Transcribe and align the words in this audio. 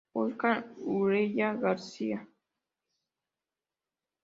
Óscar 0.19 0.57
Ureña 0.95 1.49
García. 1.63 2.19